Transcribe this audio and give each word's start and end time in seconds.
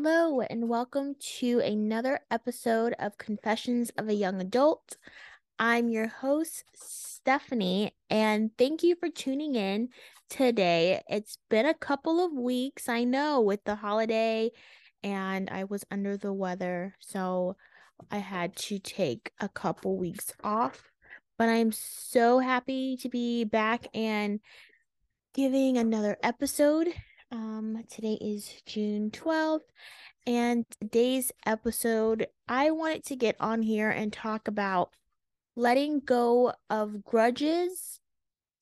Hello, 0.00 0.42
and 0.42 0.68
welcome 0.68 1.16
to 1.40 1.58
another 1.58 2.20
episode 2.30 2.94
of 3.00 3.18
Confessions 3.18 3.90
of 3.98 4.08
a 4.08 4.14
Young 4.14 4.40
Adult. 4.40 4.96
I'm 5.58 5.88
your 5.88 6.06
host, 6.06 6.62
Stephanie, 6.72 7.96
and 8.08 8.52
thank 8.56 8.84
you 8.84 8.94
for 8.94 9.08
tuning 9.08 9.56
in 9.56 9.88
today. 10.30 11.02
It's 11.08 11.38
been 11.50 11.66
a 11.66 11.74
couple 11.74 12.24
of 12.24 12.32
weeks, 12.32 12.88
I 12.88 13.02
know, 13.02 13.40
with 13.40 13.64
the 13.64 13.74
holiday, 13.74 14.52
and 15.02 15.50
I 15.50 15.64
was 15.64 15.84
under 15.90 16.16
the 16.16 16.32
weather, 16.32 16.94
so 17.00 17.56
I 18.08 18.18
had 18.18 18.54
to 18.54 18.78
take 18.78 19.32
a 19.40 19.48
couple 19.48 19.96
weeks 19.96 20.32
off. 20.44 20.92
But 21.38 21.48
I'm 21.48 21.72
so 21.72 22.38
happy 22.38 22.96
to 22.98 23.08
be 23.08 23.42
back 23.42 23.88
and 23.92 24.38
giving 25.34 25.76
another 25.76 26.16
episode 26.22 26.94
um, 27.30 27.82
today 27.90 28.18
is 28.20 28.62
June 28.66 29.10
12th, 29.10 29.60
and 30.26 30.64
today's 30.80 31.32
episode, 31.46 32.26
I 32.48 32.70
wanted 32.70 33.04
to 33.06 33.16
get 33.16 33.36
on 33.40 33.62
here 33.62 33.90
and 33.90 34.12
talk 34.12 34.48
about 34.48 34.90
letting 35.56 36.00
go 36.00 36.52
of 36.70 37.04
grudges 37.04 38.00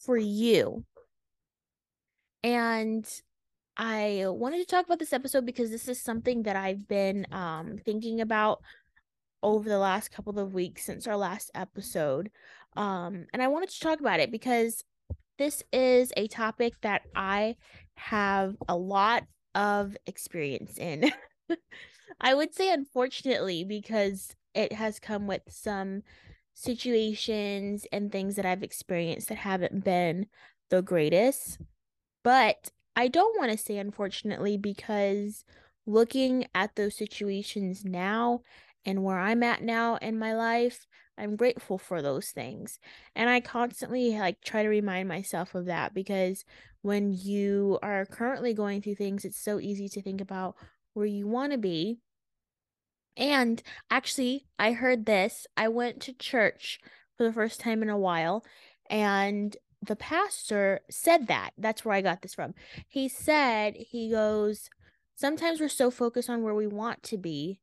for 0.00 0.16
you. 0.16 0.84
And 2.42 3.08
I 3.76 4.24
wanted 4.26 4.58
to 4.58 4.66
talk 4.66 4.86
about 4.86 4.98
this 4.98 5.12
episode 5.12 5.46
because 5.46 5.70
this 5.70 5.88
is 5.88 6.00
something 6.00 6.44
that 6.44 6.56
I've 6.56 6.88
been 6.88 7.26
um, 7.32 7.78
thinking 7.84 8.20
about 8.20 8.62
over 9.42 9.68
the 9.68 9.78
last 9.78 10.10
couple 10.10 10.38
of 10.38 10.54
weeks 10.54 10.84
since 10.84 11.06
our 11.06 11.16
last 11.16 11.50
episode. 11.54 12.30
Um, 12.76 13.26
and 13.32 13.42
I 13.42 13.48
wanted 13.48 13.70
to 13.70 13.80
talk 13.80 14.00
about 14.00 14.20
it 14.20 14.30
because 14.30 14.82
this 15.38 15.62
is 15.72 16.12
a 16.16 16.28
topic 16.28 16.74
that 16.82 17.02
I 17.14 17.56
have 17.96 18.56
a 18.68 18.76
lot 18.76 19.24
of 19.54 19.96
experience 20.06 20.78
in. 20.78 21.10
I 22.20 22.34
would 22.34 22.54
say, 22.54 22.72
unfortunately, 22.72 23.64
because 23.64 24.34
it 24.54 24.72
has 24.72 24.98
come 24.98 25.26
with 25.26 25.42
some 25.48 26.02
situations 26.54 27.86
and 27.92 28.10
things 28.10 28.36
that 28.36 28.46
I've 28.46 28.62
experienced 28.62 29.28
that 29.28 29.38
haven't 29.38 29.84
been 29.84 30.26
the 30.70 30.82
greatest. 30.82 31.58
But 32.24 32.70
I 32.96 33.08
don't 33.08 33.38
want 33.38 33.52
to 33.52 33.58
say 33.58 33.76
unfortunately 33.76 34.56
because 34.56 35.44
looking 35.86 36.46
at 36.54 36.74
those 36.74 36.96
situations 36.96 37.84
now 37.84 38.40
and 38.86 39.02
where 39.02 39.18
I'm 39.18 39.42
at 39.42 39.62
now 39.62 39.96
in 39.96 40.18
my 40.18 40.34
life, 40.34 40.86
I'm 41.18 41.34
grateful 41.34 41.76
for 41.76 42.00
those 42.00 42.30
things. 42.30 42.78
And 43.16 43.28
I 43.28 43.40
constantly 43.40 44.16
like 44.16 44.40
try 44.42 44.62
to 44.62 44.68
remind 44.68 45.08
myself 45.08 45.54
of 45.54 45.66
that 45.66 45.92
because 45.92 46.44
when 46.82 47.12
you 47.12 47.80
are 47.82 48.06
currently 48.06 48.54
going 48.54 48.80
through 48.80 48.94
things, 48.94 49.24
it's 49.24 49.42
so 49.42 49.58
easy 49.58 49.88
to 49.88 50.02
think 50.02 50.20
about 50.20 50.54
where 50.94 51.06
you 51.06 51.26
want 51.26 51.50
to 51.52 51.58
be. 51.58 51.98
And 53.16 53.60
actually, 53.90 54.46
I 54.58 54.72
heard 54.72 55.04
this. 55.04 55.46
I 55.56 55.68
went 55.68 56.00
to 56.02 56.12
church 56.12 56.78
for 57.16 57.24
the 57.24 57.32
first 57.32 57.60
time 57.60 57.82
in 57.82 57.88
a 57.88 57.98
while, 57.98 58.44
and 58.90 59.56
the 59.80 59.96
pastor 59.96 60.80
said 60.90 61.26
that. 61.28 61.50
That's 61.56 61.82
where 61.84 61.94
I 61.94 62.02
got 62.02 62.20
this 62.20 62.34
from. 62.34 62.54
He 62.86 63.08
said, 63.08 63.74
he 63.76 64.10
goes, 64.10 64.68
Sometimes 65.14 65.60
we're 65.60 65.68
so 65.68 65.90
focused 65.90 66.28
on 66.28 66.42
where 66.42 66.54
we 66.54 66.66
want 66.66 67.02
to 67.04 67.16
be 67.16 67.60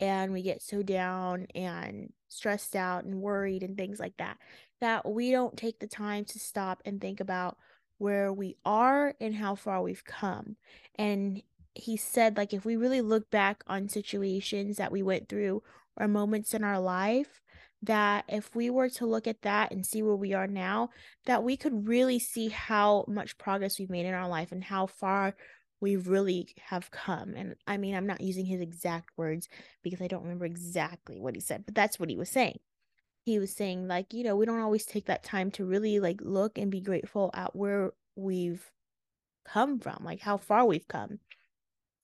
and 0.00 0.32
we 0.32 0.42
get 0.42 0.62
so 0.62 0.82
down 0.82 1.46
and 1.54 2.12
stressed 2.28 2.76
out 2.76 3.04
and 3.04 3.20
worried 3.20 3.62
and 3.62 3.76
things 3.76 3.98
like 3.98 4.16
that 4.18 4.38
that 4.80 5.08
we 5.10 5.30
don't 5.30 5.56
take 5.56 5.80
the 5.80 5.86
time 5.86 6.24
to 6.24 6.38
stop 6.38 6.80
and 6.84 7.00
think 7.00 7.20
about 7.20 7.56
where 7.98 8.32
we 8.32 8.56
are 8.64 9.14
and 9.20 9.34
how 9.34 9.54
far 9.56 9.82
we've 9.82 10.04
come. 10.04 10.56
And 10.94 11.42
he 11.74 11.96
said 11.96 12.36
like 12.36 12.52
if 12.52 12.64
we 12.64 12.76
really 12.76 13.00
look 13.00 13.30
back 13.30 13.62
on 13.66 13.88
situations 13.88 14.76
that 14.76 14.92
we 14.92 15.02
went 15.02 15.28
through 15.28 15.62
or 15.96 16.08
moments 16.08 16.54
in 16.54 16.64
our 16.64 16.80
life 16.80 17.40
that 17.82 18.24
if 18.28 18.54
we 18.56 18.68
were 18.68 18.88
to 18.88 19.06
look 19.06 19.28
at 19.28 19.42
that 19.42 19.70
and 19.70 19.86
see 19.86 20.02
where 20.02 20.16
we 20.16 20.34
are 20.34 20.48
now 20.48 20.90
that 21.26 21.44
we 21.44 21.56
could 21.56 21.86
really 21.86 22.18
see 22.18 22.48
how 22.48 23.04
much 23.06 23.38
progress 23.38 23.78
we've 23.78 23.90
made 23.90 24.06
in 24.06 24.14
our 24.14 24.28
life 24.28 24.50
and 24.50 24.64
how 24.64 24.86
far 24.86 25.36
we 25.80 25.96
really 25.96 26.48
have 26.66 26.90
come. 26.90 27.34
And 27.34 27.54
I 27.66 27.76
mean, 27.76 27.94
I'm 27.94 28.06
not 28.06 28.20
using 28.20 28.46
his 28.46 28.60
exact 28.60 29.10
words 29.16 29.48
because 29.82 30.00
I 30.00 30.08
don't 30.08 30.22
remember 30.22 30.44
exactly 30.44 31.20
what 31.20 31.34
he 31.34 31.40
said, 31.40 31.64
but 31.64 31.74
that's 31.74 31.98
what 31.98 32.08
he 32.08 32.16
was 32.16 32.28
saying. 32.28 32.58
He 33.24 33.38
was 33.38 33.54
saying, 33.54 33.88
like, 33.88 34.12
you 34.12 34.24
know, 34.24 34.36
we 34.36 34.46
don't 34.46 34.60
always 34.60 34.86
take 34.86 35.06
that 35.06 35.22
time 35.22 35.50
to 35.52 35.64
really 35.64 36.00
like 36.00 36.20
look 36.22 36.58
and 36.58 36.70
be 36.70 36.80
grateful 36.80 37.30
at 37.34 37.54
where 37.54 37.92
we've 38.16 38.70
come 39.46 39.78
from, 39.78 40.02
like 40.04 40.20
how 40.20 40.36
far 40.36 40.64
we've 40.64 40.88
come. 40.88 41.18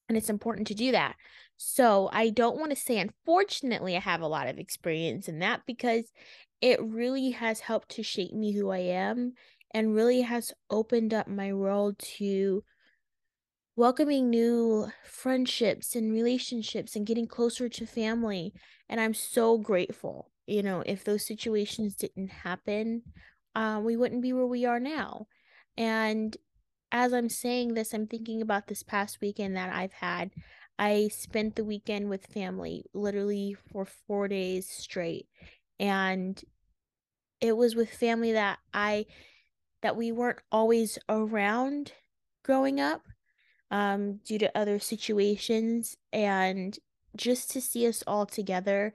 And 0.09 0.19
it's 0.19 0.31
important 0.31 0.67
to 0.69 0.75
do 0.75 0.93
that. 0.93 1.17
So 1.57 2.11
I 2.13 2.29
don't 2.31 2.59
want 2.59 2.71
to 2.71 2.77
say, 2.77 2.99
unfortunately, 2.99 3.97
I 3.97 4.01
have 4.01 4.21
a 4.21 4.27
lot 4.27 4.49
of 4.49 4.59
experience 4.59 5.29
in 5.29 5.39
that 5.39 5.63
because 5.67 6.13
it 6.61 6.83
really 6.83 7.31
has 7.31 7.61
helped 7.61 7.91
to 7.91 8.03
shape 8.03 8.33
me 8.33 8.53
who 8.53 8.71
I 8.71 8.79
am 8.79 9.33
and 9.73 9.95
really 9.95 10.21
has 10.23 10.53
opened 10.71 11.15
up 11.15 11.27
my 11.27 11.53
world 11.53 11.99
to 11.99 12.63
welcoming 13.77 14.31
new 14.31 14.89
friendships 15.05 15.97
and 15.97 16.12
relationships 16.12 16.95
and 16.95 17.07
getting 17.07 17.27
closer 17.27 17.69
to 17.69 17.87
family. 17.87 18.53
And 18.89 19.01
I'm 19.01 19.15
so 19.15 19.59
grateful. 19.59 20.31
You 20.47 20.62
know, 20.62 20.83
if 20.87 21.05
those 21.05 21.27
situations 21.27 21.95
didn't 21.95 22.29
happen, 22.29 23.03
uh, 23.55 23.81
we 23.83 23.97
wouldn't 23.97 24.23
be 24.23 24.33
where 24.33 24.47
we 24.47 24.65
are 24.65 24.81
now. 24.81 25.27
And 25.77 26.37
as 26.93 27.13
I'm 27.13 27.29
saying 27.29 27.75
this, 27.75 27.93
I'm 27.93 28.07
thinking 28.07 28.41
about 28.41 28.69
this 28.69 28.83
past 28.83 29.19
weekend 29.21 29.57
that 29.57 29.75
I've 29.75 29.95
had. 29.95 30.31
I 30.79 31.09
spent 31.09 31.57
the 31.57 31.65
weekend 31.65 32.09
with 32.09 32.27
family 32.27 32.84
literally 32.93 33.57
for 33.73 33.84
four 33.84 34.29
days 34.29 34.69
straight. 34.69 35.27
And 35.81 36.41
it 37.41 37.57
was 37.57 37.75
with 37.75 37.91
family 37.91 38.33
that 38.33 38.59
I 38.73 39.07
that 39.83 39.97
we 39.97 40.13
weren't 40.13 40.39
always 40.51 40.99
around 41.09 41.93
growing 42.43 42.81
up 42.81 43.03
um, 43.71 44.21
due 44.25 44.39
to 44.39 44.59
other 44.59 44.79
situations. 44.79 45.97
And 46.13 46.79
just 47.17 47.51
to 47.53 47.61
see 47.61 47.87
us 47.87 48.03
all 48.07 48.27
together 48.27 48.93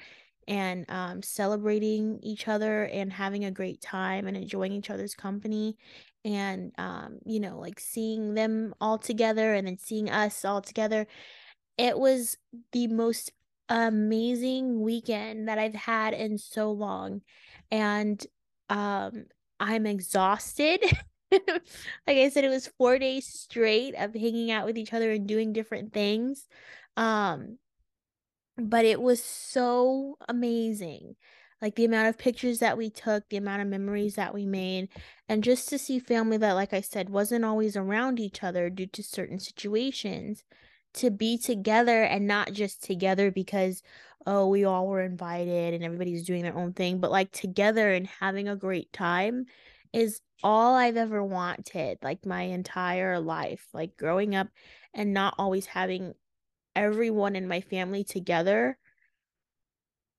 and 0.47 0.85
um, 0.90 1.22
celebrating 1.22 2.19
each 2.24 2.47
other 2.47 2.85
and 2.85 3.13
having 3.13 3.46
a 3.46 3.52
great 3.52 3.81
time 3.81 4.28
and 4.28 4.35
enjoying 4.35 4.74
each 4.74 4.90
other's 4.90 5.13
company 5.13 5.78
and 6.25 6.74
um, 6.78 7.19
you 7.25 7.40
know 7.40 7.59
like 7.59 7.80
seeing 7.80 8.34
them 8.34 8.74
all 8.81 8.97
together 8.97 9.53
and 9.53 9.68
then 9.68 9.78
seeing 9.78 10.09
us 10.09 10.44
all 10.44 10.62
together 10.62 11.07
it 11.78 11.97
was 11.97 12.38
the 12.72 12.88
most 12.88 13.31
amazing 13.69 14.81
weekend 14.81 15.47
that 15.47 15.59
i've 15.59 15.75
had 15.75 16.13
in 16.13 16.38
so 16.40 16.72
long 16.72 17.22
and 17.69 18.25
um 18.69 19.25
i'm 19.59 19.86
exhausted 19.86 20.84
like 21.31 22.17
I 22.17 22.29
said, 22.29 22.44
it 22.44 22.50
was 22.50 22.67
four 22.78 22.97
days 23.00 23.28
straight 23.28 23.95
of 23.95 24.13
hanging 24.13 24.51
out 24.51 24.66
with 24.66 24.78
each 24.78 24.94
other 24.94 25.12
and 25.12 25.28
doing 25.28 25.53
different 25.53 25.94
things. 25.94 26.47
Um, 26.97 27.57
but 28.57 28.85
it 28.85 29.01
was 29.01 29.23
so 29.23 30.18
amazing. 30.28 31.16
Like 31.62 31.75
the 31.75 31.85
amount 31.85 32.07
of 32.07 32.18
pictures 32.18 32.59
that 32.59 32.78
we 32.78 32.89
took, 32.89 33.28
the 33.29 33.38
amount 33.38 33.62
of 33.62 33.68
memories 33.68 34.16
that 34.16 34.34
we 34.34 34.45
made, 34.45 34.89
and 35.28 35.44
just 35.44 35.68
to 35.69 35.78
see 35.78 36.00
family 36.00 36.38
that, 36.38 36.53
like 36.53 36.73
I 36.73 36.81
said, 36.81 37.09
wasn't 37.09 37.45
always 37.45 37.75
around 37.75 38.19
each 38.19 38.44
other 38.44 38.69
due 38.69 38.88
to 38.88 39.03
certain 39.03 39.39
situations, 39.39 40.44
to 40.95 41.12
be 41.12 41.38
together 41.38 42.03
and 42.03 42.28
not 42.28 42.53
just 42.53 42.84
together 42.84 43.29
because, 43.31 43.84
oh, 44.25 44.47
we 44.47 44.63
all 44.63 44.88
were 44.88 45.01
invited 45.01 45.73
and 45.73 45.84
everybody's 45.84 46.25
doing 46.25 46.44
their 46.44 46.57
own 46.57 46.73
thing, 46.73 47.00
but 47.00 47.12
like 47.12 47.31
together 47.31 47.91
and 47.94 48.07
having 48.07 48.47
a 48.47 48.56
great 48.56 48.91
time 48.94 49.45
is 49.94 50.22
all 50.44 50.75
I've 50.75 50.97
ever 50.97 51.23
wanted, 51.23 51.97
like 52.01 52.25
my 52.25 52.44
entire 52.44 53.19
life, 53.19 53.68
like 53.74 53.97
growing 53.97 54.36
up 54.36 54.47
and 54.94 55.13
not 55.13 55.36
always 55.38 55.65
having 55.65 56.13
everyone 56.75 57.36
in 57.36 57.47
my 57.47 57.62
family 57.62 58.03
together. 58.03 58.77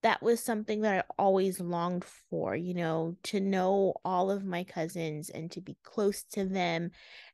That 0.03 0.23
was 0.23 0.41
something 0.41 0.81
that 0.81 1.07
I 1.07 1.23
always 1.23 1.61
longed 1.61 2.05
for, 2.31 2.57
you 2.57 2.75
know, 2.75 3.17
to 3.25 3.41
know 3.41 3.95
all 4.05 4.31
of 4.31 4.45
my 4.45 4.65
cousins 4.65 5.29
and 5.29 5.51
to 5.53 5.61
be 5.61 5.77
close 5.83 6.23
to 6.33 6.45
them 6.47 6.91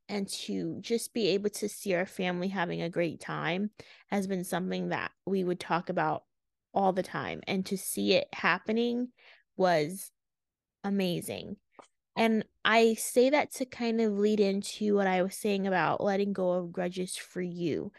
and 0.09 0.29
to 0.29 0.79
just 0.81 1.15
be 1.15 1.29
able 1.29 1.51
to 1.51 1.69
see 1.69 1.95
our 1.95 2.07
family 2.07 2.49
having 2.49 2.83
a 2.83 2.91
great 2.91 3.21
time 3.21 3.71
has 4.09 4.27
been 4.27 4.45
something 4.45 4.89
that 4.89 5.13
we 5.27 5.45
would 5.45 5.61
talk 5.61 5.89
about 5.89 6.25
all 6.75 6.93
the 6.93 7.03
time. 7.03 7.41
And 7.47 7.65
to 7.67 7.79
see 7.79 8.15
it 8.15 8.29
happening 8.33 9.09
was 9.57 10.11
amazing. 10.85 11.57
And 12.17 12.45
I 12.65 12.95
say 12.95 13.31
that 13.31 13.53
to 13.55 13.67
kind 13.67 14.01
of 14.01 14.19
lead 14.19 14.41
into 14.41 14.95
what 14.95 15.07
I 15.07 15.23
was 15.23 15.37
saying 15.37 15.67
about 15.67 16.03
letting 16.03 16.33
go 16.33 16.53
of 16.53 16.73
grudges 16.73 17.17
for 17.17 17.43
you. 17.43 17.93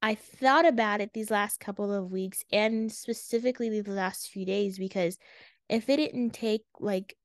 I 0.00 0.14
thought 0.14 0.66
about 0.66 1.00
it 1.00 1.12
these 1.12 1.30
last 1.30 1.58
couple 1.58 1.92
of 1.92 2.12
weeks 2.12 2.44
and 2.52 2.92
specifically 2.92 3.80
the 3.80 3.90
last 3.90 4.28
few 4.28 4.46
days 4.46 4.78
because 4.78 5.18
if 5.68 5.88
it 5.88 5.96
didn't 5.96 6.30
take 6.30 6.62
like 6.78 7.16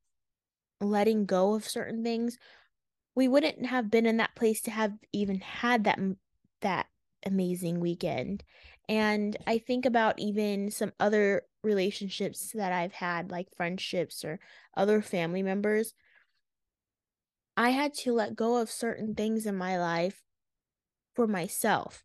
letting 0.81 1.25
go 1.25 1.53
of 1.53 1.67
certain 1.67 2.03
things, 2.03 2.37
we 3.15 3.27
wouldn't 3.27 3.65
have 3.65 3.91
been 3.91 4.05
in 4.05 4.17
that 4.17 4.35
place 4.35 4.61
to 4.61 4.71
have 4.71 4.93
even 5.11 5.39
had 5.39 5.83
that 5.83 5.99
that 6.61 6.87
amazing 7.25 7.79
weekend. 7.79 8.43
And 8.89 9.37
I 9.47 9.59
think 9.59 9.85
about 9.85 10.19
even 10.19 10.71
some 10.71 10.93
other 10.99 11.43
relationships 11.63 12.51
that 12.53 12.73
I've 12.73 12.93
had, 12.93 13.31
like 13.31 13.55
friendships 13.55 14.25
or 14.25 14.39
other 14.75 15.01
family 15.01 15.43
members. 15.43 15.93
I 17.57 17.69
had 17.71 17.93
to 17.95 18.13
let 18.13 18.35
go 18.35 18.57
of 18.57 18.71
certain 18.71 19.15
things 19.15 19.45
in 19.45 19.55
my 19.55 19.77
life 19.77 20.23
for 21.15 21.27
myself. 21.27 22.03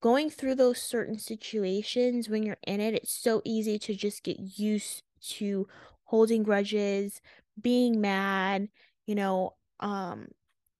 Going 0.00 0.30
through 0.30 0.56
those 0.56 0.80
certain 0.80 1.18
situations 1.18 2.28
when 2.28 2.42
you're 2.42 2.58
in 2.66 2.80
it, 2.80 2.94
it's 2.94 3.12
so 3.12 3.42
easy 3.44 3.78
to 3.80 3.94
just 3.94 4.22
get 4.24 4.38
used 4.58 5.02
to 5.38 5.68
holding 6.04 6.42
grudges, 6.42 7.20
being 7.60 8.00
mad, 8.00 8.68
you 9.06 9.14
know, 9.14 9.54
um 9.80 10.28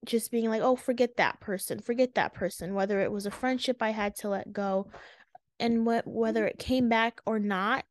just 0.05 0.31
being 0.31 0.49
like, 0.49 0.61
"Oh, 0.61 0.75
forget 0.77 1.17
that 1.17 1.39
person. 1.41 1.79
Forget 1.81 2.15
that 2.15 2.33
person." 2.33 2.73
Whether 2.75 3.01
it 3.01 3.11
was 3.11 3.25
a 3.25 3.31
friendship 3.31 3.81
I 3.83 3.91
had 3.91 4.15
to 4.17 4.29
let 4.29 4.53
go 4.53 4.87
and 5.59 5.85
what 5.85 6.07
whether 6.07 6.47
it 6.47 6.59
came 6.59 6.89
back 6.89 7.21
or 7.25 7.39
not, 7.39 7.85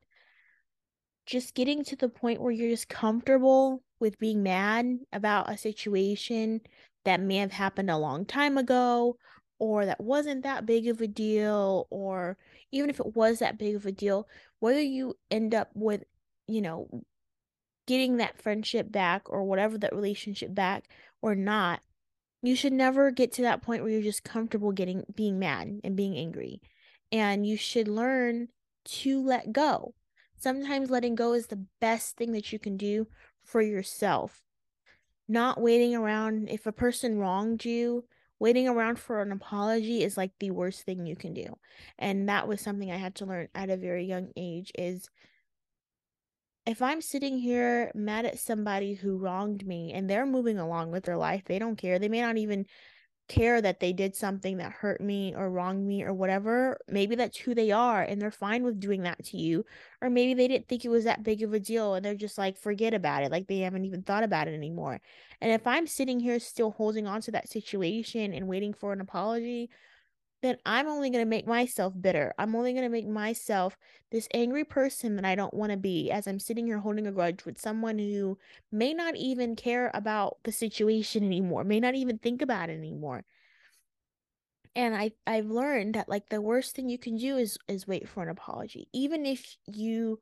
just 1.27 1.55
getting 1.55 1.85
to 1.85 1.97
the 1.97 2.09
point 2.09 2.41
where 2.41 2.53
you're 2.53 2.71
just 2.71 2.89
comfortable 2.89 3.83
with 4.01 4.19
being 4.19 4.43
mad 4.43 4.99
about 5.13 5.51
a 5.51 5.59
situation 5.59 6.61
that 7.05 7.21
may 7.21 7.37
have 7.37 7.53
happened 7.53 7.91
a 7.91 7.99
long 7.99 8.25
time 8.25 8.57
ago 8.57 9.17
or 9.59 9.87
that 9.87 10.01
wasn't 10.01 10.43
that 10.43 10.67
big 10.67 10.87
of 10.89 11.01
a 11.01 11.07
deal 11.07 11.87
or 11.91 12.37
even 12.73 12.91
if 12.91 13.01
it 13.01 13.17
was 13.17 13.39
that 13.39 13.59
big 13.59 13.75
of 13.75 13.87
a 13.87 13.93
deal 13.93 14.29
whether 14.61 14.81
you 14.81 15.15
end 15.31 15.55
up 15.55 15.71
with 15.75 16.05
you 16.47 16.61
know 16.61 16.89
getting 17.87 18.17
that 18.17 18.41
friendship 18.41 18.91
back 18.91 19.29
or 19.31 19.45
whatever 19.45 19.79
that 19.79 19.95
relationship 19.95 20.55
back 20.55 20.89
or 21.23 21.35
not 21.35 21.81
you 22.47 22.55
should 22.55 22.73
never 22.73 23.11
get 23.11 23.33
to 23.33 23.43
that 23.43 23.63
point 23.63 23.83
where 23.83 23.91
you're 23.91 24.03
just 24.03 24.23
comfortable 24.23 24.73
getting 24.73 25.05
being 25.15 25.39
mad 25.39 25.81
and 25.83 25.97
being 25.97 26.17
angry. 26.17 26.61
And 27.11 27.47
you 27.47 27.57
should 27.57 27.89
learn 27.89 28.49
to 28.85 29.21
let 29.21 29.53
go 29.53 29.95
sometimes 30.39 30.91
letting 30.91 31.15
go 31.15 31.33
is 31.33 31.47
the 31.47 31.65
best 31.81 32.17
thing 32.17 32.33
that 32.33 32.53
you 32.53 32.59
can 32.59 32.77
do 32.77 33.07
for 33.45 33.61
yourself. 33.61 34.43
Not 35.29 35.61
waiting 35.61 35.95
around 35.95 36.49
if 36.49 36.67
a 36.67 36.73
person 36.73 37.19
wronged 37.19 37.65
you 37.65 38.05
waiting 38.39 38.69
around 38.69 38.99
for 38.99 39.23
an 39.23 39.33
apology 39.33 40.03
is 40.03 40.17
like 40.17 40.33
the 40.39 40.51
worst 40.51 40.83
thing 40.83 41.07
you 41.07 41.17
can 41.17 41.33
do. 41.33 41.57
And 41.99 42.29
that 42.29 42.49
was 42.49 42.61
something 42.61 42.91
i 42.91 42.97
had 42.97 43.15
to 43.17 43.27
learn 43.27 43.49
at 43.55 43.71
a 43.71 43.77
very 43.77 44.05
young 44.05 44.31
age 44.37 44.73
is 44.77 45.09
if 46.67 46.83
i'm 46.83 47.01
sitting 47.01 47.39
here 47.39 47.93
mad 47.95 48.27
at 48.27 48.39
somebody 48.39 48.95
who 48.95 49.19
wronged 49.19 49.67
me 49.67 49.93
and 49.93 50.11
they're 50.11 50.27
moving 50.27 50.59
along 50.59 50.91
with 50.91 51.05
their 51.05 51.17
life 51.17 51.45
they 51.47 51.59
don't 51.59 51.77
care. 51.77 51.99
They 51.99 52.09
may 52.09 52.21
not 52.21 52.37
even 52.37 52.67
care 53.29 53.61
that 53.61 53.81
they 53.81 53.93
did 53.93 54.15
something 54.15 54.57
that 54.59 54.73
hurt 54.73 55.01
me 55.01 55.35
or 55.37 55.51
wronged 55.51 55.87
me 55.87 56.03
or 56.03 56.15
whatever 56.15 56.79
maybe 56.89 57.15
that's 57.15 57.39
who 57.39 57.55
they 57.55 57.71
are 57.71 58.03
and 58.03 58.21
they're 58.21 58.31
fine 58.31 58.63
with 58.63 58.79
doing 58.79 59.03
that 59.03 59.23
to 59.25 59.37
you 59.37 59.65
or 60.01 60.11
maybe 60.11 60.35
they 60.35 60.49
didn't 60.49 60.69
think 60.69 60.85
it 60.85 60.89
was 60.89 61.05
that 61.05 61.23
big 61.23 61.43
of 61.43 61.53
a 61.53 61.61
deal 61.61 61.95
and 61.95 62.05
they're 62.05 62.15
just 62.15 62.39
like 62.39 62.57
forget 62.57 62.95
about 62.95 63.23
it 63.23 63.31
like 63.31 63.47
they 63.47 63.61
haven't 63.61 63.85
even 63.85 64.03
thought 64.03 64.23
about 64.23 64.49
it 64.49 64.55
anymore. 64.55 65.01
And 65.41 65.53
if 65.53 65.67
I'm 65.67 65.87
sitting 65.87 66.21
here 66.21 66.39
still 66.39 66.71
holding 66.71 67.07
on 67.07 67.21
to 67.23 67.31
that 67.33 67.49
situation 67.49 68.33
and 68.33 68.49
waiting 68.49 68.73
for 68.73 68.93
an 68.93 69.01
apology, 69.01 69.71
then 70.43 70.57
I'm 70.67 70.87
only 70.87 71.11
going 71.11 71.25
to 71.25 71.29
make 71.29 71.47
myself 71.47 71.95
bitter. 72.01 72.35
I'm 72.39 72.55
only 72.55 72.73
going 72.73 72.85
to 72.85 72.91
make 72.91 73.09
myself 73.09 73.77
this 74.11 74.29
angry 74.35 74.65
person 74.65 75.17
that 75.17 75.25
I 75.25 75.35
don't 75.35 75.55
want 75.55 75.73
to 75.73 75.79
be 75.79 76.11
as 76.11 76.27
I'm 76.27 76.39
sitting 76.39 76.67
here 76.67 76.79
holding 76.79 77.07
a 77.07 77.13
grudge 77.13 77.45
with 77.45 77.59
someone 77.59 77.99
who 77.99 78.39
may 78.71 78.93
not 78.93 79.17
even 79.17 79.57
care 79.57 79.91
about 79.95 80.39
the 80.45 80.53
situation 80.53 81.25
anymore, 81.25 81.65
may 81.65 81.81
not 81.81 81.95
even 81.95 82.19
think 82.19 82.43
about 82.43 82.71
it 82.71 82.79
anymore. 82.79 83.25
And 84.75 84.95
I 84.95 85.13
I've 85.27 85.47
learned 85.47 85.95
that 85.95 86.09
like 86.09 86.29
the 86.29 86.43
worst 86.43 86.77
thing 86.77 86.91
you 86.91 86.99
can 86.99 87.17
do 87.17 87.39
is 87.39 87.57
is 87.67 87.89
wait 87.89 88.09
for 88.09 88.23
an 88.23 88.29
apology. 88.29 88.89
Even 88.93 89.25
if 89.25 89.57
you 89.67 90.21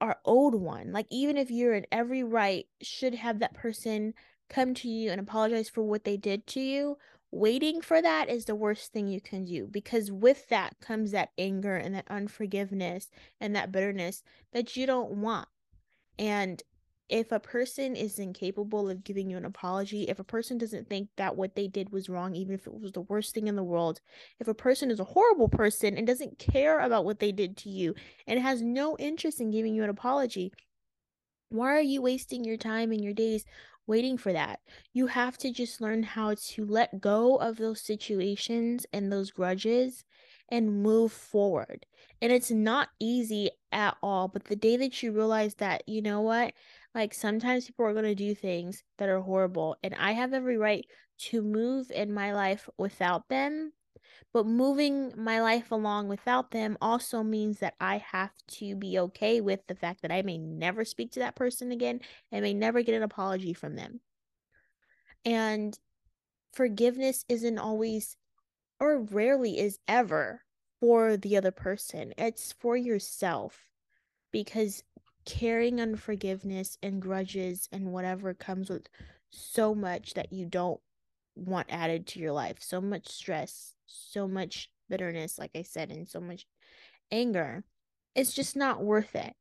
are 0.00 0.18
owed 0.24 0.54
one. 0.54 0.92
Like 0.92 1.06
even 1.10 1.36
if 1.36 1.50
you're 1.50 1.74
in 1.74 1.86
every 1.92 2.22
right, 2.22 2.66
should 2.80 3.14
have 3.14 3.38
that 3.40 3.54
person 3.54 4.14
come 4.48 4.74
to 4.74 4.88
you 4.88 5.10
and 5.10 5.20
apologize 5.20 5.68
for 5.68 5.82
what 5.82 6.04
they 6.04 6.16
did 6.16 6.46
to 6.48 6.60
you. 6.60 6.96
Waiting 7.32 7.80
for 7.80 8.02
that 8.02 8.28
is 8.28 8.46
the 8.46 8.56
worst 8.56 8.92
thing 8.92 9.06
you 9.06 9.20
can 9.20 9.44
do 9.44 9.66
because 9.66 10.10
with 10.10 10.48
that 10.48 10.74
comes 10.80 11.12
that 11.12 11.30
anger 11.38 11.76
and 11.76 11.94
that 11.94 12.10
unforgiveness 12.10 13.08
and 13.40 13.54
that 13.54 13.70
bitterness 13.70 14.24
that 14.52 14.76
you 14.76 14.84
don't 14.84 15.12
want. 15.12 15.48
And 16.18 16.60
if 17.08 17.32
a 17.32 17.40
person 17.40 17.96
is 17.96 18.18
incapable 18.18 18.88
of 18.88 19.02
giving 19.02 19.30
you 19.30 19.36
an 19.36 19.44
apology, 19.44 20.04
if 20.04 20.20
a 20.20 20.24
person 20.24 20.58
doesn't 20.58 20.88
think 20.88 21.08
that 21.16 21.36
what 21.36 21.56
they 21.56 21.66
did 21.66 21.90
was 21.90 22.08
wrong, 22.08 22.36
even 22.36 22.54
if 22.54 22.66
it 22.66 22.80
was 22.80 22.92
the 22.92 23.00
worst 23.00 23.34
thing 23.34 23.48
in 23.48 23.56
the 23.56 23.64
world, 23.64 24.00
if 24.38 24.46
a 24.46 24.54
person 24.54 24.90
is 24.90 25.00
a 25.00 25.04
horrible 25.04 25.48
person 25.48 25.96
and 25.96 26.06
doesn't 26.06 26.38
care 26.38 26.78
about 26.80 27.04
what 27.04 27.18
they 27.18 27.32
did 27.32 27.56
to 27.58 27.68
you 27.68 27.94
and 28.28 28.38
has 28.40 28.62
no 28.62 28.96
interest 28.98 29.40
in 29.40 29.50
giving 29.50 29.74
you 29.74 29.82
an 29.82 29.90
apology, 29.90 30.52
why 31.48 31.74
are 31.74 31.80
you 31.80 32.00
wasting 32.00 32.44
your 32.44 32.56
time 32.56 32.92
and 32.92 33.02
your 33.02 33.12
days 33.12 33.44
waiting 33.90 34.16
for 34.16 34.32
that? 34.32 34.60
You 34.94 35.08
have 35.08 35.36
to 35.38 35.52
just 35.52 35.80
learn 35.82 36.02
how 36.02 36.36
to 36.52 36.64
let 36.64 37.00
go 37.00 37.36
of 37.36 37.58
those 37.58 37.82
situations 37.82 38.86
and 38.92 39.12
those 39.12 39.30
grudges 39.32 40.04
and 40.48 40.82
move 40.82 41.12
forward. 41.12 41.84
And 42.22 42.32
it's 42.32 42.50
not 42.50 42.88
easy 43.00 43.50
at 43.72 43.96
all, 44.02 44.28
but 44.28 44.44
the 44.44 44.56
day 44.56 44.76
that 44.78 45.02
you 45.02 45.12
realize 45.12 45.54
that, 45.56 45.82
you 45.86 46.02
know 46.02 46.20
what? 46.22 46.54
Like 46.94 47.12
sometimes 47.14 47.66
people 47.66 47.84
are 47.84 47.92
going 47.92 48.04
to 48.04 48.14
do 48.14 48.34
things 48.34 48.82
that 48.98 49.08
are 49.08 49.20
horrible, 49.20 49.76
and 49.82 49.94
I 49.94 50.12
have 50.12 50.32
every 50.32 50.56
right 50.56 50.84
to 51.30 51.42
move 51.42 51.90
in 51.90 52.12
my 52.12 52.32
life 52.32 52.68
without 52.78 53.28
them. 53.28 53.72
But 54.32 54.46
moving 54.46 55.12
my 55.16 55.40
life 55.40 55.70
along 55.70 56.08
without 56.08 56.50
them 56.50 56.78
also 56.80 57.22
means 57.22 57.58
that 57.58 57.74
I 57.80 57.98
have 57.98 58.32
to 58.58 58.76
be 58.76 58.98
okay 58.98 59.40
with 59.40 59.66
the 59.66 59.74
fact 59.74 60.02
that 60.02 60.12
I 60.12 60.22
may 60.22 60.38
never 60.38 60.84
speak 60.84 61.12
to 61.12 61.20
that 61.20 61.34
person 61.34 61.72
again 61.72 62.00
and 62.30 62.42
may 62.42 62.54
never 62.54 62.82
get 62.82 62.94
an 62.94 63.02
apology 63.02 63.52
from 63.52 63.76
them. 63.76 64.00
And 65.24 65.78
forgiveness 66.52 67.24
isn't 67.28 67.58
always, 67.58 68.16
or 68.78 69.00
rarely 69.00 69.58
is 69.58 69.78
ever, 69.88 70.42
for 70.80 71.16
the 71.16 71.36
other 71.36 71.50
person, 71.50 72.14
it's 72.16 72.52
for 72.52 72.76
yourself 72.76 73.68
because 74.32 74.82
carrying 75.26 75.80
unforgiveness 75.80 76.78
and 76.82 77.02
grudges 77.02 77.68
and 77.70 77.92
whatever 77.92 78.32
comes 78.32 78.70
with 78.70 78.88
so 79.30 79.74
much 79.74 80.14
that 80.14 80.32
you 80.32 80.46
don't 80.46 80.80
want 81.36 81.66
added 81.70 82.06
to 82.06 82.18
your 82.18 82.32
life 82.32 82.56
so 82.60 82.80
much 82.80 83.06
stress 83.08 83.74
so 83.90 84.26
much 84.26 84.70
bitterness 84.88 85.38
like 85.38 85.50
i 85.54 85.62
said 85.62 85.90
and 85.90 86.08
so 86.08 86.20
much 86.20 86.46
anger 87.10 87.64
it's 88.14 88.32
just 88.32 88.56
not 88.56 88.82
worth 88.82 89.14
it. 89.14 89.34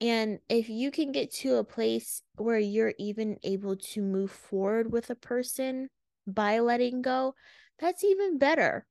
And 0.00 0.40
if 0.48 0.68
you 0.68 0.90
can 0.90 1.12
get 1.12 1.32
to 1.34 1.56
a 1.56 1.64
place 1.64 2.22
where 2.36 2.58
you're 2.58 2.94
even 2.98 3.38
able 3.44 3.76
to 3.76 4.02
move 4.02 4.30
forward 4.30 4.90
with 4.90 5.10
a 5.10 5.14
person 5.14 5.88
by 6.26 6.60
letting 6.60 7.02
go 7.02 7.34
that's 7.78 8.04
even 8.04 8.38
better 8.38 8.86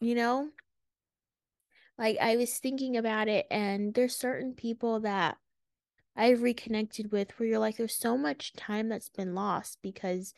you 0.00 0.14
know? 0.14 0.50
Like 1.96 2.18
I 2.20 2.36
was 2.36 2.58
thinking 2.58 2.96
about 2.96 3.28
it 3.28 3.46
and 3.50 3.94
there's 3.94 4.16
certain 4.16 4.52
people 4.52 5.00
that 5.00 5.36
I've 6.16 6.42
reconnected 6.42 7.12
with 7.12 7.38
where 7.38 7.48
you're 7.48 7.58
like 7.58 7.76
there's 7.76 7.96
so 7.96 8.18
much 8.18 8.52
time 8.54 8.88
that's 8.88 9.08
been 9.08 9.34
lost 9.34 9.78
because 9.82 10.34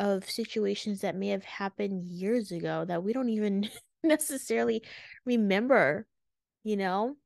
of 0.00 0.28
situations 0.28 1.02
that 1.02 1.14
may 1.14 1.28
have 1.28 1.44
happened 1.44 2.02
years 2.02 2.50
ago 2.50 2.86
that 2.86 3.04
we 3.04 3.12
don't 3.12 3.28
even 3.28 3.68
necessarily 4.02 4.82
remember, 5.26 6.06
you 6.64 6.76
know? 6.76 7.16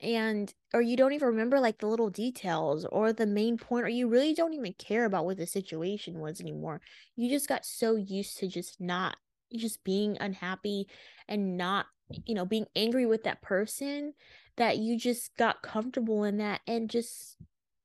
And 0.00 0.52
or 0.72 0.80
you 0.80 0.96
don't 0.96 1.12
even 1.12 1.28
remember 1.28 1.60
like 1.60 1.78
the 1.78 1.86
little 1.86 2.08
details 2.08 2.86
or 2.90 3.12
the 3.12 3.26
main 3.26 3.58
point 3.58 3.84
or 3.84 3.90
you 3.90 4.08
really 4.08 4.32
don't 4.32 4.54
even 4.54 4.72
care 4.72 5.04
about 5.04 5.26
what 5.26 5.36
the 5.36 5.46
situation 5.46 6.18
was 6.20 6.40
anymore. 6.40 6.80
You 7.16 7.28
just 7.28 7.46
got 7.46 7.66
so 7.66 7.96
used 7.96 8.38
to 8.38 8.48
just 8.48 8.80
not 8.80 9.18
just 9.54 9.84
being 9.84 10.16
unhappy 10.18 10.88
and 11.28 11.58
not 11.58 11.84
you 12.24 12.34
know, 12.34 12.44
being 12.46 12.66
angry 12.74 13.06
with 13.06 13.24
that 13.24 13.42
person 13.42 14.14
that 14.56 14.78
you 14.78 14.98
just 14.98 15.36
got 15.36 15.62
comfortable 15.62 16.24
in 16.24 16.38
that 16.38 16.60
and 16.66 16.90
just 16.90 17.36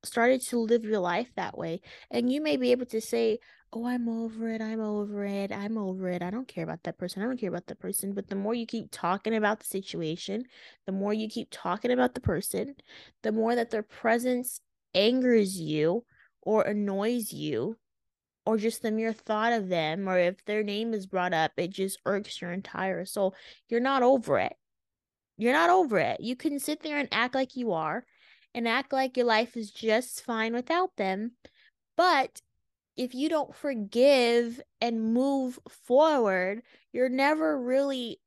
started 0.04 0.42
to 0.42 0.60
live 0.60 0.84
your 0.84 1.00
life 1.00 1.28
that 1.36 1.58
way. 1.58 1.82
And 2.12 2.32
you 2.32 2.42
may 2.42 2.58
be 2.58 2.72
able 2.72 2.86
to 2.88 3.02
say, 3.02 3.40
Oh, 3.78 3.86
I'm 3.86 4.08
over 4.08 4.48
it. 4.50 4.62
I'm 4.62 4.80
over 4.80 5.26
it. 5.26 5.52
I'm 5.52 5.78
over 5.78 6.08
it. 6.10 6.22
I 6.24 6.30
don't 6.32 6.48
care 6.48 6.64
about 6.64 6.84
that 6.84 6.98
person. 6.98 7.22
I 7.22 7.26
don't 7.26 7.38
care 7.38 7.50
about 7.50 7.68
that 7.68 7.80
person. 7.80 8.14
But 8.14 8.30
the 8.30 8.36
more 8.36 8.54
you 8.54 8.66
keep 8.66 8.88
talking 8.90 9.36
about 9.36 9.60
the 9.60 9.66
situation, 9.66 10.46
the 10.86 10.94
more 10.94 11.14
you 11.14 11.28
keep 11.28 11.50
talking 11.52 11.92
about 11.92 12.14
the 12.14 12.22
person, 12.22 12.76
the 13.22 13.34
more 13.34 13.54
that 13.54 13.72
their 13.72 13.84
presence 13.84 14.62
angers 14.94 15.60
you 15.60 16.06
or 16.42 16.64
annoys 16.64 17.34
you, 17.34 17.78
or 18.46 18.58
just 18.58 18.82
the 18.82 18.92
mere 18.92 19.12
thought 19.12 19.52
of 19.52 19.68
them, 19.68 20.08
or 20.08 20.18
if 20.20 20.46
their 20.46 20.64
name 20.64 20.94
is 20.94 21.06
brought 21.06 21.34
up, 21.34 21.52
it 21.58 21.72
just 21.72 22.00
irks 22.06 22.40
your 22.42 22.54
entire 22.54 23.04
soul. 23.04 23.36
You're 23.68 23.82
not 23.82 24.04
over 24.04 24.40
it. 24.40 24.54
You're 25.38 25.54
not 25.54 25.70
over 25.70 25.98
it. 25.98 26.22
You 26.22 26.38
can 26.38 26.60
sit 26.60 26.82
there 26.82 26.98
and 26.98 27.10
act 27.12 27.36
like 27.36 27.58
you 27.58 27.74
are 27.74 28.06
and 28.54 28.70
act 28.70 28.94
like 28.94 29.18
your 29.18 29.26
life 29.26 29.58
is 29.58 29.70
just 29.72 30.24
fine 30.24 30.54
without 30.54 30.96
them. 30.96 31.32
But 31.98 32.42
if 32.98 33.14
you 33.14 33.30
don't 33.30 33.56
forgive 33.56 34.62
and 34.82 35.14
move 35.14 35.60
forward, 35.68 36.62
you're 36.94 37.10
never 37.10 37.62
really 37.62 38.20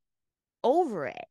over 0.63 1.07
it. 1.07 1.25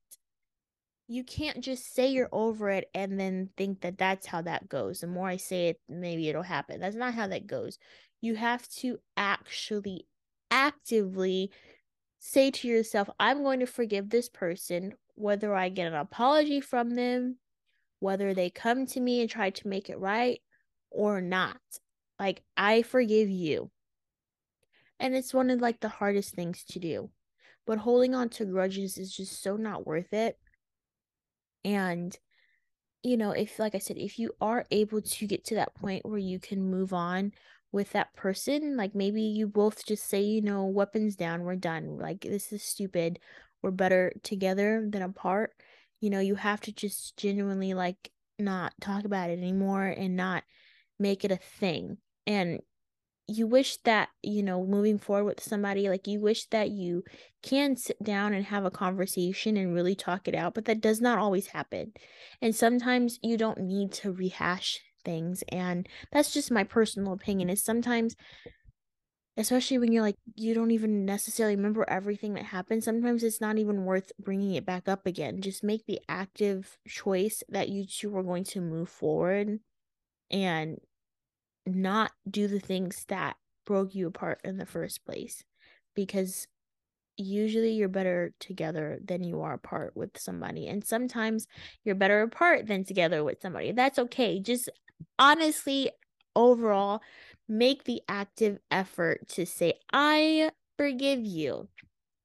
You 1.07 1.25
can't 1.25 1.61
just 1.61 1.95
say 1.95 2.09
you're 2.09 2.29
over 2.33 2.69
it 2.69 2.91
and 2.95 3.19
then 3.19 3.51
think 3.57 3.81
that 3.81 3.97
that's 3.97 4.27
how 4.27 4.43
that 4.43 4.69
goes. 4.69 5.01
The 5.01 5.07
more 5.07 5.29
I 5.29 5.37
say 5.37 5.69
it, 5.69 5.81
maybe 5.89 6.29
it'll 6.29 6.43
happen. 6.43 6.81
That's 6.81 6.97
not 6.97 7.15
how 7.15 7.29
that 7.29 7.47
goes. 7.47 7.79
You 8.21 8.35
have 8.35 8.69
to 8.81 8.99
actually 9.17 10.07
actively 10.51 11.51
say 12.19 12.51
to 12.51 12.69
yourself, 12.69 13.09
I'm 13.19 13.43
going 13.43 13.61
to 13.61 13.67
forgive 13.67 14.11
this 14.11 14.29
person, 14.29 14.95
whether 15.15 15.55
I 15.55 15.69
get 15.69 15.87
an 15.87 15.95
apology 15.95 16.61
from 16.61 16.95
them, 16.95 17.37
whether 18.01 18.35
they 18.35 18.51
come 18.51 18.87
to 18.87 19.01
me 19.01 19.21
and 19.21 19.31
try 19.31 19.51
to 19.51 19.69
make 19.69 19.89
it 19.89 19.99
right 19.99 20.41
or 20.91 21.21
not. 21.21 21.61
Like, 22.19 22.43
I 22.57 22.83
forgive 22.83 23.29
you. 23.29 23.71
And 25.01 25.15
it's 25.15 25.33
one 25.33 25.51
of 25.51 25.61
like 25.61 25.81
the 25.81 25.89
hardest 25.89 26.35
things 26.35 26.65
to 26.71 26.79
do. 26.79 27.11
But 27.67 27.79
holding 27.79 28.15
on 28.15 28.29
to 28.31 28.45
grudges 28.45 28.99
is 28.99 29.15
just 29.15 29.43
so 29.43 29.57
not 29.57 29.87
worth 29.87 30.13
it. 30.13 30.39
And 31.65 32.17
you 33.03 33.17
know, 33.17 33.31
if 33.31 33.59
like 33.59 33.75
I 33.75 33.79
said, 33.79 33.97
if 33.99 34.19
you 34.19 34.33
are 34.41 34.67
able 34.71 35.01
to 35.01 35.27
get 35.27 35.45
to 35.47 35.55
that 35.57 35.75
point 35.75 36.05
where 36.05 36.19
you 36.19 36.39
can 36.39 36.71
move 36.71 36.93
on 36.93 37.33
with 37.71 37.93
that 37.93 38.15
person, 38.15 38.77
like 38.77 38.95
maybe 38.95 39.23
you 39.23 39.47
both 39.47 39.87
just 39.87 40.09
say, 40.09 40.21
you 40.21 40.43
know, 40.43 40.65
weapons 40.65 41.17
down, 41.17 41.43
we're 41.43 41.57
done. 41.57 41.99
Like 41.99 42.23
this 42.23 42.53
is 42.53 42.63
stupid. 42.63 43.21
We're 43.63 43.71
better 43.71 44.13
together 44.23 44.87
than 44.89 45.03
apart. 45.03 45.53
You 46.01 46.11
know, 46.11 46.21
you 46.21 46.35
have 46.37 46.61
to 46.63 46.73
just 46.73 47.17
genuinely 47.17 47.75
like 47.75 48.11
not 48.39 48.73
talk 48.81 49.05
about 49.05 49.31
it 49.31 49.39
anymore 49.39 49.87
and 49.87 50.17
not 50.17 50.45
make 50.99 51.25
it 51.25 51.33
a 51.33 51.37
thing 51.37 51.99
and 52.29 52.61
you 53.27 53.47
wish 53.47 53.79
that 53.79 54.11
you 54.23 54.43
know 54.43 54.65
moving 54.65 54.99
forward 54.99 55.25
with 55.25 55.43
somebody 55.43 55.89
like 55.89 56.07
you 56.07 56.21
wish 56.21 56.47
that 56.47 56.71
you 56.71 57.03
can 57.43 57.77
sit 57.77 58.03
down 58.03 58.33
and 58.33 58.45
have 58.47 58.65
a 58.65 58.71
conversation 58.71 59.57
and 59.57 59.75
really 59.75 59.95
talk 59.95 60.29
it 60.29 60.35
out 60.35 60.55
but 60.55 60.67
that 60.67 60.81
does 60.81 61.01
not 61.01 61.19
always 61.19 61.49
happen. 61.49 61.93
And 62.41 62.55
sometimes 62.55 63.19
you 63.23 63.37
don't 63.37 63.61
need 63.61 63.93
to 63.95 64.13
rehash 64.13 64.81
things 65.05 65.43
and 65.49 65.89
that's 66.13 66.33
just 66.33 66.51
my 66.51 66.65
personal 66.65 67.13
opinion 67.13 67.49
is 67.49 67.63
sometimes 67.63 68.15
especially 69.37 69.79
when 69.79 69.93
you're 69.93 70.03
like 70.03 70.17
you 70.35 70.53
don't 70.53 70.73
even 70.73 71.07
necessarily 71.07 71.55
remember 71.55 71.89
everything 71.89 72.35
that 72.35 72.45
happened 72.45 72.83
sometimes 72.83 73.23
it's 73.23 73.41
not 73.41 73.57
even 73.57 73.85
worth 73.85 74.11
bringing 74.19 74.55
it 74.55 74.67
back 74.67 74.89
up 74.89 75.07
again. 75.07 75.41
Just 75.41 75.63
make 75.63 75.87
the 75.87 76.01
active 76.09 76.79
choice 76.87 77.43
that 77.49 77.69
you 77.69 77.87
two 77.87 78.15
are 78.17 78.23
going 78.23 78.45
to 78.45 78.61
move 78.61 78.89
forward 78.89 79.61
and 80.31 80.79
not 81.77 82.13
do 82.29 82.49
the 82.49 82.61
things 82.61 83.05
that 83.09 83.37
broke 83.67 83.95
you 83.95 84.07
apart 84.07 84.41
in 84.45 84.57
the 84.57 84.67
first 84.67 85.05
place 85.05 85.45
because 85.95 86.47
usually 87.17 87.73
you're 87.73 87.89
better 87.89 88.33
together 88.39 88.99
than 89.05 89.25
you 89.25 89.43
are 89.43 89.55
apart 89.55 89.97
with 89.97 90.11
somebody 90.17 90.69
and 90.69 90.85
sometimes 90.85 91.47
you're 91.85 91.95
better 91.95 92.23
apart 92.23 92.67
than 92.67 92.85
together 92.85 93.25
with 93.25 93.41
somebody. 93.43 93.73
That's 93.73 93.99
okay. 93.99 94.41
Just 94.41 94.71
honestly 95.19 95.91
overall 96.35 97.03
make 97.49 97.85
the 97.85 98.01
active 98.09 98.59
effort 98.71 99.27
to 99.29 99.45
say 99.45 99.75
i 99.93 100.51
forgive 100.77 101.25
you. 101.25 101.69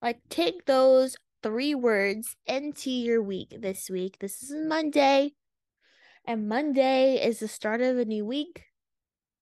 Like 0.01 0.19
take 0.29 0.65
those 0.65 1.15
three 1.41 1.73
words 1.73 2.35
into 2.45 2.91
your 2.91 3.21
week 3.21 3.55
this 3.59 3.89
week. 3.89 4.17
This 4.19 4.43
is 4.43 4.53
monday 4.53 5.33
and 6.25 6.47
monday 6.47 7.15
is 7.15 7.39
the 7.39 7.47
start 7.47 7.81
of 7.81 7.97
a 7.97 8.05
new 8.05 8.25
week 8.25 8.63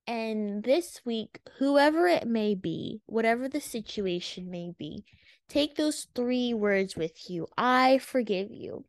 and 0.08 0.64
this 0.64 1.06
week, 1.06 1.40
whoever 1.60 2.08
it 2.08 2.28
may 2.28 2.56
be, 2.56 3.02
whatever 3.06 3.48
the 3.48 3.62
situation 3.62 4.50
may 4.50 4.72
be, 4.78 5.06
take 5.50 5.76
those 5.76 6.08
three 6.16 6.54
words 6.54 6.96
with 6.96 7.30
you 7.30 7.48
I 7.58 7.98
forgive 8.00 8.52
you. 8.52 8.86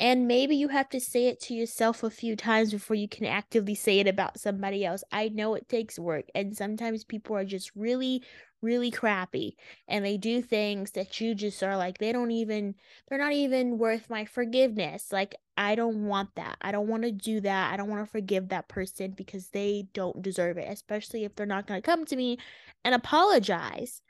And 0.00 0.26
maybe 0.26 0.56
you 0.56 0.68
have 0.68 0.88
to 0.90 1.00
say 1.00 1.26
it 1.26 1.40
to 1.42 1.54
yourself 1.54 2.02
a 2.02 2.10
few 2.10 2.34
times 2.34 2.72
before 2.72 2.96
you 2.96 3.08
can 3.08 3.24
actively 3.24 3.74
say 3.74 4.00
it 4.00 4.08
about 4.08 4.40
somebody 4.40 4.84
else. 4.84 5.04
I 5.12 5.28
know 5.28 5.54
it 5.54 5.68
takes 5.68 5.98
work, 5.98 6.24
and 6.34 6.56
sometimes 6.56 7.04
people 7.04 7.36
are 7.36 7.44
just 7.44 7.70
really, 7.76 8.22
really 8.62 8.90
crappy 8.90 9.56
and 9.88 10.04
they 10.04 10.16
do 10.16 10.40
things 10.40 10.92
that 10.92 11.20
you 11.20 11.34
just 11.34 11.62
are 11.62 11.76
like 11.76 11.98
they 11.98 12.12
don't 12.12 12.30
even 12.30 12.74
they're 13.08 13.18
not 13.18 13.32
even 13.32 13.76
worth 13.76 14.08
my 14.08 14.24
forgiveness. 14.24 15.12
Like 15.12 15.34
i 15.56 15.74
don't 15.74 16.06
want 16.06 16.34
that. 16.36 16.56
I 16.62 16.72
don't 16.72 16.86
want 16.88 17.02
to 17.02 17.12
do 17.12 17.40
that. 17.40 17.72
I 17.72 17.76
don't 17.76 17.90
want 17.90 18.04
to 18.04 18.10
forgive 18.10 18.48
that 18.48 18.68
person 18.68 19.12
because 19.16 19.48
they 19.48 19.88
don't 19.92 20.22
deserve 20.22 20.58
it 20.58 20.68
especially 20.70 21.24
if 21.24 21.34
they're 21.34 21.44
not 21.44 21.66
going 21.66 21.82
to 21.82 21.84
come 21.84 22.04
to 22.06 22.16
me 22.16 22.38
and 22.84 22.94
apologize. 22.94 24.00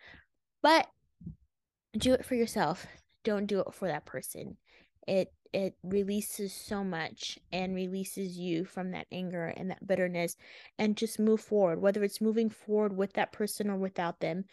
But 0.62 0.86
do 1.96 2.12
it 2.12 2.24
for 2.24 2.34
yourself. 2.34 2.86
Don't 3.24 3.46
do 3.46 3.60
it 3.60 3.72
for 3.72 3.88
that 3.88 4.04
person. 4.04 4.56
It 5.08 5.32
it 5.52 5.74
releases 5.82 6.52
so 6.52 6.82
much 6.82 7.38
and 7.52 7.74
releases 7.74 8.38
you 8.38 8.64
from 8.64 8.90
that 8.90 9.06
anger 9.12 9.46
and 9.56 9.70
that 9.70 9.86
bitterness 9.86 10.36
and 10.78 10.96
just 10.96 11.18
move 11.18 11.40
forward 11.40 11.80
whether 11.80 12.02
it's 12.02 12.20
moving 12.20 12.48
forward 12.48 12.96
with 12.96 13.12
that 13.14 13.32
person 13.32 13.68
or 13.70 13.76
without 13.76 14.20
them 14.20 14.44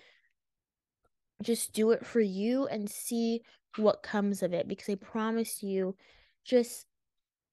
just 1.41 1.73
do 1.73 1.91
it 1.91 2.05
for 2.05 2.19
you 2.19 2.67
and 2.67 2.89
see 2.89 3.41
what 3.77 4.03
comes 4.03 4.43
of 4.43 4.53
it 4.53 4.67
because 4.67 4.89
i 4.89 4.95
promise 4.95 5.63
you 5.63 5.95
just 6.43 6.85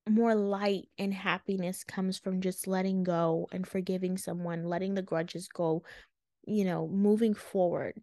more 0.09 0.35
light 0.35 0.89
and 0.99 1.13
happiness 1.13 1.83
comes 1.83 2.19
from 2.19 2.41
just 2.41 2.67
letting 2.67 3.03
go 3.03 3.49
and 3.53 3.67
forgiving 3.67 4.17
someone 4.17 4.65
letting 4.65 4.95
the 4.95 5.03
grudges 5.03 5.49
go 5.49 5.83
you 6.47 6.65
know 6.65 6.89
moving 6.89 7.35
forward 7.35 8.01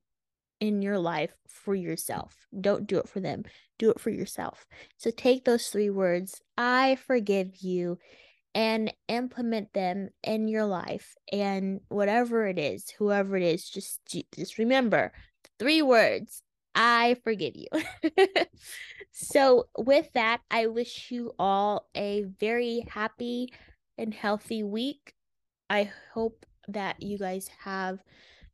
in 0.63 0.81
your 0.81 0.97
life 0.97 1.33
for 1.45 1.75
yourself. 1.75 2.47
Don't 2.61 2.87
do 2.87 2.97
it 2.97 3.09
for 3.09 3.19
them, 3.19 3.43
do 3.77 3.89
it 3.89 3.99
for 3.99 4.11
yourself. 4.11 4.65
So 4.95 5.11
take 5.11 5.43
those 5.43 5.67
three 5.67 5.89
words, 5.89 6.39
I 6.57 6.95
forgive 7.05 7.57
you, 7.57 7.97
and 8.55 8.93
implement 9.09 9.73
them 9.73 10.11
in 10.23 10.47
your 10.47 10.63
life. 10.63 11.15
And 11.33 11.81
whatever 11.89 12.47
it 12.47 12.57
is, 12.57 12.89
whoever 12.97 13.35
it 13.35 13.43
is, 13.43 13.69
just 13.69 13.99
just 14.33 14.57
remember 14.57 15.11
three 15.59 15.81
words. 15.81 16.41
I 16.73 17.17
forgive 17.25 17.55
you. 17.55 17.67
so, 19.11 19.65
with 19.77 20.11
that, 20.13 20.39
I 20.49 20.67
wish 20.67 21.11
you 21.11 21.33
all 21.37 21.87
a 21.93 22.23
very 22.39 22.85
happy 22.89 23.53
and 23.97 24.13
healthy 24.13 24.63
week. 24.63 25.13
I 25.69 25.91
hope 26.13 26.45
that 26.69 27.03
you 27.03 27.17
guys 27.17 27.49
have 27.59 27.99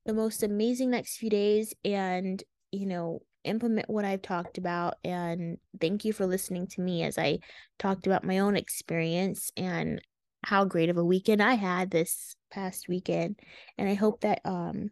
the 0.09 0.13
most 0.15 0.41
amazing 0.41 0.89
next 0.89 1.17
few 1.17 1.29
days 1.29 1.71
and, 1.85 2.43
you 2.71 2.87
know, 2.87 3.21
implement 3.43 3.87
what 3.87 4.05
I've 4.05 4.23
talked 4.23 4.57
about. 4.57 4.95
And 5.03 5.59
thank 5.79 6.03
you 6.03 6.13
for 6.13 6.25
listening 6.25 6.65
to 6.69 6.81
me 6.81 7.03
as 7.03 7.15
I 7.15 7.37
talked 7.77 8.07
about 8.07 8.23
my 8.23 8.39
own 8.39 8.57
experience 8.57 9.51
and 9.55 10.01
how 10.45 10.65
great 10.65 10.89
of 10.89 10.97
a 10.97 11.05
weekend 11.05 11.43
I 11.43 11.53
had 11.53 11.91
this 11.91 12.35
past 12.49 12.89
weekend. 12.89 13.39
And 13.77 13.87
I 13.87 13.93
hope 13.93 14.21
that, 14.21 14.41
um, 14.45 14.89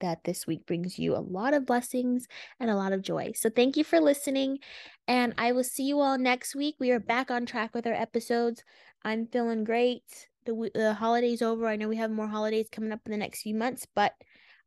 that 0.00 0.24
this 0.24 0.48
week 0.48 0.66
brings 0.66 0.98
you 0.98 1.14
a 1.14 1.22
lot 1.22 1.54
of 1.54 1.64
blessings 1.64 2.26
and 2.58 2.70
a 2.70 2.74
lot 2.74 2.92
of 2.92 3.02
joy. 3.02 3.30
So, 3.36 3.50
thank 3.50 3.76
you 3.76 3.84
for 3.84 4.00
listening, 4.00 4.58
and 5.06 5.32
I 5.38 5.52
will 5.52 5.62
see 5.62 5.84
you 5.84 6.00
all 6.00 6.18
next 6.18 6.56
week. 6.56 6.76
We 6.80 6.90
are 6.90 6.98
back 6.98 7.30
on 7.30 7.46
track 7.46 7.74
with 7.74 7.86
our 7.86 7.92
episodes. 7.92 8.64
I'm 9.04 9.26
feeling 9.26 9.62
great. 9.62 10.02
The, 10.46 10.70
the 10.74 10.94
holidays 10.94 11.42
over. 11.42 11.68
I 11.68 11.76
know 11.76 11.86
we 11.86 11.98
have 11.98 12.10
more 12.10 12.28
holidays 12.28 12.68
coming 12.72 12.92
up 12.92 13.00
in 13.04 13.12
the 13.12 13.18
next 13.18 13.42
few 13.42 13.54
months, 13.54 13.86
but 13.94 14.14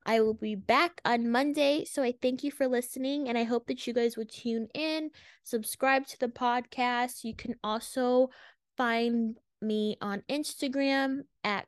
I 0.06 0.22
will 0.22 0.34
be 0.34 0.56
back 0.56 1.02
on 1.06 1.30
Monday. 1.30 1.86
So 1.86 2.04
I 2.04 2.14
thank 2.22 2.44
you 2.44 2.52
for 2.52 2.68
listening 2.68 3.30
and 3.30 3.38
I 3.38 3.44
hope 3.44 3.68
that 3.68 3.86
you 3.88 3.94
guys 3.94 4.18
will 4.18 4.26
tune 4.26 4.68
in, 4.74 5.12
subscribe 5.44 6.08
to 6.08 6.20
the 6.20 6.28
podcast. 6.28 7.24
You 7.24 7.36
can 7.36 7.56
also 7.64 8.30
find 8.76 9.38
me 9.62 9.98
on 10.02 10.24
Instagram 10.30 11.22
at 11.44 11.66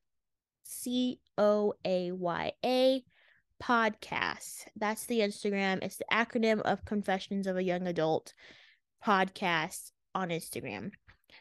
C 0.63 1.19
O 1.37 1.73
A 1.85 2.11
Y 2.11 2.51
A 2.65 3.03
podcast. 3.63 4.65
That's 4.75 5.05
the 5.05 5.19
Instagram. 5.19 5.83
It's 5.83 5.97
the 5.97 6.05
acronym 6.11 6.61
of 6.61 6.85
Confessions 6.85 7.47
of 7.47 7.57
a 7.57 7.63
Young 7.63 7.87
Adult 7.87 8.33
podcast 9.05 9.91
on 10.13 10.29
Instagram. 10.29 10.91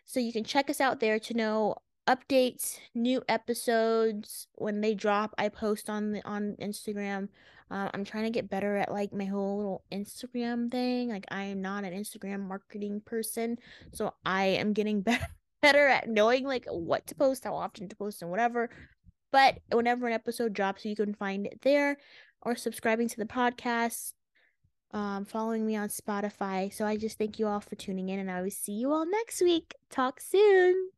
So 0.05 0.21
you 0.21 0.33
can 0.33 0.45
check 0.45 0.71
us 0.71 0.81
out 0.81 1.01
there 1.01 1.19
to 1.19 1.35
know 1.35 1.77
updates, 2.07 2.79
new 2.95 3.23
episodes 3.29 4.49
when 4.55 4.81
they 4.81 4.95
drop. 4.95 5.35
I 5.39 5.49
post 5.49 5.89
on 5.89 6.13
the 6.13 6.27
on 6.27 6.57
Instagram. 6.61 7.29
Uh, 7.71 7.89
I'm 7.95 8.05
trying 8.05 8.25
to 8.25 8.31
get 8.31 8.51
better 8.51 8.77
at 8.77 8.93
like 8.93 9.13
my 9.13 9.25
whole 9.25 9.57
little 9.57 9.85
Instagram 9.93 10.71
thing. 10.71 11.09
Like 11.09 11.25
I 11.31 11.45
am 11.45 11.63
not 11.63 11.85
an 11.85 11.93
Instagram 11.93 12.41
marketing 12.41 13.03
person, 13.05 13.59
so 13.93 14.15
I 14.25 14.45
am 14.45 14.73
getting 14.73 15.01
better 15.03 15.27
better 15.63 15.89
at 15.89 16.09
knowing 16.09 16.45
like 16.45 16.67
what 16.67 17.07
to 17.07 17.15
post, 17.15 17.45
how 17.45 17.55
often 17.55 17.89
to 17.89 17.97
post, 17.97 18.21
and 18.21 18.31
whatever. 18.31 18.69
But 19.33 19.59
whenever 19.73 20.07
an 20.07 20.13
episode 20.13 20.53
drops, 20.53 20.85
you 20.85 20.95
can 20.95 21.15
find 21.15 21.47
it 21.47 21.61
there, 21.63 21.97
or 22.43 22.55
subscribing 22.55 23.09
to 23.09 23.17
the 23.17 23.25
podcast, 23.25 24.13
um, 24.93 25.25
following 25.25 25.67
me 25.67 25.75
on 25.75 25.89
Spotify. 25.89 26.73
So 26.73 26.85
I 26.85 26.97
just 26.99 27.19
thank 27.19 27.39
you 27.39 27.47
all 27.47 27.61
for 27.61 27.77
tuning 27.77 28.11
in, 28.11 28.21
and 28.21 28.31
I 28.31 28.43
will 28.43 28.51
see 28.51 28.73
you 28.73 28.93
all 28.93 29.07
next 29.07 29.41
week. 29.41 29.75
Talk 29.91 30.21
soon. 30.21 30.91